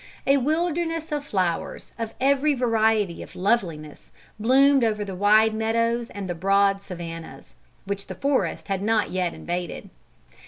A 0.25 0.37
wilderness 0.37 1.11
of 1.11 1.27
flowers, 1.27 1.91
of 1.99 2.15
every 2.19 2.55
variety 2.55 3.21
of 3.21 3.35
loveliness, 3.35 4.11
bloomed 4.39 4.83
over 4.83 5.05
the 5.05 5.13
wide 5.13 5.53
meadows 5.53 6.09
and 6.09 6.27
the 6.27 6.33
broad 6.33 6.81
savannahs, 6.81 7.53
which 7.85 8.07
the 8.07 8.15
forest 8.15 8.67
had 8.67 8.81
not 8.81 9.11
yet 9.11 9.35
invaded. 9.35 9.91